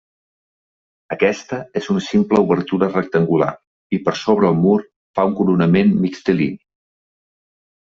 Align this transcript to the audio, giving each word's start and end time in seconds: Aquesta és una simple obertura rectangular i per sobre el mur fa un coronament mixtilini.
Aquesta 1.15 1.59
és 1.81 1.89
una 1.95 2.01
simple 2.07 2.41
obertura 2.47 2.91
rectangular 2.95 3.53
i 3.99 4.03
per 4.09 4.17
sobre 4.25 4.53
el 4.53 4.61
mur 4.67 4.77
fa 5.17 5.31
un 5.33 5.41
coronament 5.43 5.97
mixtilini. 6.05 6.63